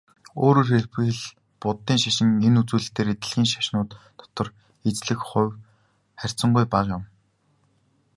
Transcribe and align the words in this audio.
Өөрөөр 0.45 0.67
хэлбэл, 0.75 1.21
буддын 1.61 1.99
шашин 2.03 2.29
энэ 2.47 2.59
үзүүлэлтээрээ 2.61 3.15
дэлхийн 3.17 3.47
шашнууд 3.51 3.91
дотор 4.19 4.47
эзлэх 4.89 5.19
хувь 5.29 5.53
харьцангуй 6.19 6.65
бага 6.73 6.91
юм. 6.95 7.03